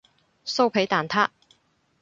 [0.45, 1.29] 酥皮蛋撻